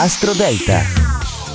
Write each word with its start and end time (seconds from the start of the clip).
Astro 0.00 0.32
Delta. 0.32 1.07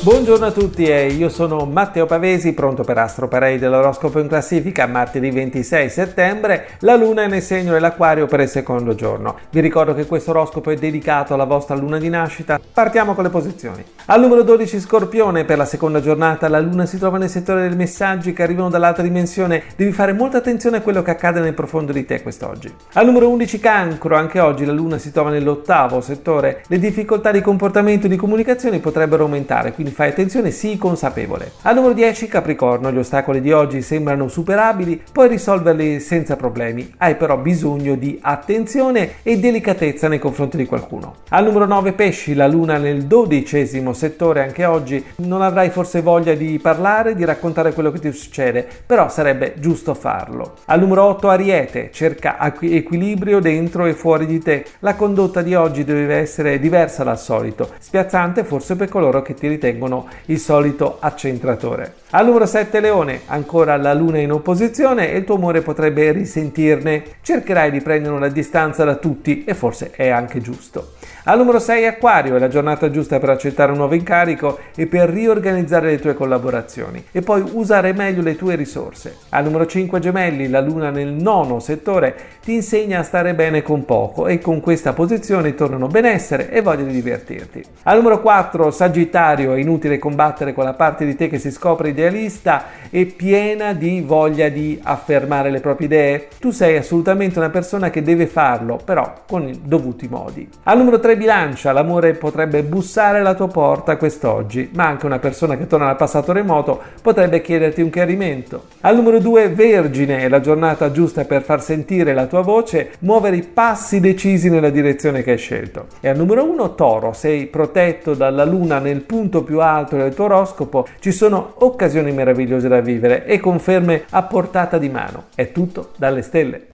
Buongiorno 0.00 0.46
a 0.46 0.52
tutti 0.52 0.86
e 0.86 1.08
io 1.08 1.28
sono 1.28 1.64
Matteo 1.64 2.06
Pavesi, 2.06 2.52
pronto 2.52 2.84
per 2.84 2.96
Astro 2.98 3.26
Parade 3.26 3.58
dell'oroscopo 3.58 4.20
in 4.20 4.28
classifica, 4.28 4.86
martedì 4.86 5.28
26 5.28 5.90
settembre, 5.90 6.68
la 6.80 6.94
luna 6.94 7.24
è 7.24 7.26
nel 7.26 7.42
segno 7.42 7.72
dell'acquario 7.72 8.26
per 8.26 8.38
il 8.38 8.48
secondo 8.48 8.94
giorno. 8.94 9.34
Vi 9.50 9.58
ricordo 9.58 9.94
che 9.94 10.06
questo 10.06 10.30
oroscopo 10.30 10.70
è 10.70 10.76
dedicato 10.76 11.34
alla 11.34 11.44
vostra 11.44 11.74
luna 11.74 11.98
di 11.98 12.08
nascita. 12.08 12.60
Partiamo 12.72 13.14
con 13.14 13.24
le 13.24 13.30
posizioni. 13.30 13.84
Al 14.06 14.20
numero 14.20 14.44
12 14.44 14.78
Scorpione, 14.78 15.44
per 15.44 15.58
la 15.58 15.64
seconda 15.64 16.00
giornata 16.00 16.48
la 16.48 16.60
luna 16.60 16.86
si 16.86 16.96
trova 16.96 17.18
nel 17.18 17.28
settore 17.28 17.66
dei 17.66 17.76
messaggi 17.76 18.32
che 18.32 18.44
arrivano 18.44 18.70
dall'altra 18.70 19.02
dimensione, 19.02 19.64
devi 19.74 19.90
fare 19.90 20.12
molta 20.12 20.38
attenzione 20.38 20.76
a 20.76 20.80
quello 20.80 21.02
che 21.02 21.10
accade 21.10 21.40
nel 21.40 21.54
profondo 21.54 21.92
di 21.92 22.04
te 22.04 22.22
quest'oggi. 22.22 22.72
Al 22.92 23.04
numero 23.04 23.28
11 23.30 23.58
Cancro, 23.58 24.14
anche 24.14 24.38
oggi 24.38 24.64
la 24.64 24.72
luna 24.72 24.96
si 24.96 25.10
trova 25.10 25.30
nell'ottavo 25.30 26.00
settore, 26.00 26.62
le 26.68 26.78
difficoltà 26.78 27.32
di 27.32 27.40
comportamento 27.40 28.06
e 28.06 28.08
di 28.08 28.16
comunicazione 28.16 28.78
potrebbero 28.78 29.24
aumentare, 29.24 29.72
quindi 29.72 29.86
quindi 29.88 29.94
fai 29.94 30.08
attenzione, 30.10 30.50
sii 30.50 30.76
consapevole. 30.76 31.52
Al 31.62 31.74
numero 31.74 31.94
10 31.94 32.26
Capricorno, 32.26 32.92
gli 32.92 32.98
ostacoli 32.98 33.40
di 33.40 33.52
oggi 33.52 33.82
sembrano 33.82 34.28
superabili, 34.28 35.02
puoi 35.12 35.28
risolverli 35.28 36.00
senza 36.00 36.36
problemi, 36.36 36.92
hai 36.98 37.16
però 37.16 37.36
bisogno 37.38 37.94
di 37.94 38.18
attenzione 38.20 39.16
e 39.22 39.38
delicatezza 39.38 40.08
nei 40.08 40.18
confronti 40.18 40.56
di 40.56 40.66
qualcuno. 40.66 41.16
Al 41.30 41.44
numero 41.44 41.66
9 41.66 41.92
Pesci, 41.92 42.34
la 42.34 42.46
luna 42.46 42.76
nel 42.76 43.04
dodicesimo 43.04 43.92
settore 43.92 44.42
anche 44.42 44.64
oggi, 44.64 45.02
non 45.16 45.42
avrai 45.42 45.70
forse 45.70 46.02
voglia 46.02 46.34
di 46.34 46.58
parlare, 46.58 47.14
di 47.14 47.24
raccontare 47.24 47.72
quello 47.72 47.90
che 47.90 48.00
ti 48.00 48.12
succede, 48.12 48.66
però 48.84 49.08
sarebbe 49.08 49.54
giusto 49.58 49.94
farlo. 49.94 50.54
Al 50.66 50.80
numero 50.80 51.04
8 51.04 51.28
Ariete, 51.28 51.90
cerca 51.92 52.54
equilibrio 52.60 53.40
dentro 53.40 53.86
e 53.86 53.94
fuori 53.94 54.26
di 54.26 54.40
te. 54.40 54.64
La 54.80 54.94
condotta 54.94 55.42
di 55.42 55.54
oggi 55.54 55.84
deve 55.84 56.16
essere 56.16 56.58
diversa 56.58 57.04
dal 57.04 57.18
solito, 57.18 57.70
spiazzante 57.78 58.44
forse 58.44 58.76
per 58.76 58.88
coloro 58.88 59.22
che 59.22 59.34
ti 59.34 59.48
ritengono 59.48 59.76
tengono 59.78 60.08
il 60.26 60.40
solito 60.40 60.96
accentratore. 60.98 61.94
Al 62.10 62.24
numero 62.24 62.46
7 62.46 62.80
Leone, 62.80 63.20
ancora 63.26 63.76
la 63.76 63.94
luna 63.94 64.18
in 64.18 64.32
opposizione 64.32 65.12
e 65.12 65.18
il 65.18 65.24
tuo 65.24 65.36
amore 65.36 65.60
potrebbe 65.60 66.10
risentirne. 66.10 67.02
Cercherai 67.22 67.70
di 67.70 67.80
prendere 67.80 68.14
una 68.14 68.28
distanza 68.28 68.82
da 68.82 68.96
tutti 68.96 69.44
e 69.44 69.54
forse 69.54 69.90
è 69.90 70.08
anche 70.08 70.40
giusto. 70.40 70.94
Al 71.24 71.36
numero 71.36 71.58
6 71.58 71.84
Acquario, 71.84 72.36
è 72.36 72.38
la 72.38 72.48
giornata 72.48 72.90
giusta 72.90 73.18
per 73.18 73.28
accettare 73.28 73.72
un 73.72 73.76
nuovo 73.76 73.94
incarico 73.94 74.58
e 74.74 74.86
per 74.86 75.10
riorganizzare 75.10 75.90
le 75.90 75.98
tue 75.98 76.14
collaborazioni 76.14 77.04
e 77.12 77.20
poi 77.20 77.44
usare 77.52 77.92
meglio 77.92 78.22
le 78.22 78.34
tue 78.34 78.54
risorse. 78.54 79.16
Al 79.28 79.44
numero 79.44 79.66
5 79.66 80.00
Gemelli, 80.00 80.48
la 80.48 80.62
luna 80.62 80.88
nel 80.88 81.08
nono 81.08 81.60
settore 81.60 82.16
ti 82.42 82.54
insegna 82.54 83.00
a 83.00 83.02
stare 83.02 83.34
bene 83.34 83.60
con 83.60 83.84
poco 83.84 84.26
e 84.26 84.38
con 84.38 84.60
questa 84.60 84.94
posizione 84.94 85.54
tornano 85.54 85.88
benessere 85.88 86.50
e 86.50 86.62
voglia 86.62 86.84
di 86.84 86.92
divertirti. 86.92 87.62
Al 87.82 87.98
numero 87.98 88.22
4 88.22 88.70
Sagittario, 88.70 89.52
è 89.52 89.58
inutile 89.68 89.98
combattere 89.98 90.54
con 90.54 90.64
la 90.64 90.72
parte 90.72 91.04
di 91.04 91.14
te 91.14 91.28
che 91.28 91.38
si 91.38 91.50
scopre 91.50 91.90
idealista 91.90 92.64
e 92.90 93.04
piena 93.04 93.74
di 93.74 94.00
voglia 94.00 94.48
di 94.48 94.80
affermare 94.82 95.50
le 95.50 95.60
proprie 95.60 95.86
idee. 95.86 96.28
Tu 96.38 96.50
sei 96.50 96.76
assolutamente 96.76 97.38
una 97.38 97.50
persona 97.50 97.90
che 97.90 98.02
deve 98.02 98.26
farlo, 98.26 98.80
però 98.82 99.12
con 99.28 99.46
i 99.46 99.60
dovuti 99.62 100.08
modi. 100.08 100.48
Al 100.64 100.78
numero 100.78 100.98
3 100.98 101.16
Bilancia, 101.16 101.72
l'amore 101.72 102.14
potrebbe 102.14 102.62
bussare 102.62 103.18
alla 103.18 103.34
tua 103.34 103.48
porta 103.48 103.96
quest'oggi, 103.96 104.70
ma 104.72 104.86
anche 104.86 105.06
una 105.06 105.18
persona 105.18 105.56
che 105.56 105.66
torna 105.66 105.86
dal 105.86 105.96
passato 105.96 106.32
remoto 106.32 106.80
potrebbe 107.02 107.42
chiederti 107.42 107.82
un 107.82 107.90
chiarimento. 107.90 108.64
Al 108.80 108.96
numero 108.96 109.18
2 109.18 109.50
Vergine, 109.50 110.18
è 110.18 110.28
la 110.28 110.40
giornata 110.40 110.90
giusta 110.90 111.24
per 111.24 111.42
far 111.42 111.62
sentire 111.62 112.14
la 112.14 112.26
tua 112.26 112.40
voce, 112.40 112.92
muovere 113.00 113.36
i 113.36 113.42
passi 113.42 114.00
decisi 114.00 114.48
nella 114.48 114.70
direzione 114.70 115.22
che 115.22 115.32
hai 115.32 115.38
scelto. 115.38 115.86
E 116.00 116.08
al 116.08 116.16
numero 116.16 116.44
1 116.44 116.74
Toro, 116.74 117.12
sei 117.12 117.46
protetto 117.46 118.14
dalla 118.14 118.44
luna 118.44 118.78
nel 118.78 119.02
punto 119.02 119.42
più 119.58 119.62
alto 119.62 119.96
del 119.96 120.14
tuo 120.14 120.26
oroscopo, 120.26 120.86
ci 121.00 121.10
sono 121.10 121.54
occasioni 121.58 122.12
meravigliose 122.12 122.68
da 122.68 122.80
vivere 122.80 123.24
e 123.26 123.40
conferme 123.40 124.04
a 124.10 124.22
portata 124.22 124.78
di 124.78 124.88
mano. 124.88 125.24
È 125.34 125.50
tutto 125.50 125.90
dalle 125.96 126.22
stelle. 126.22 126.68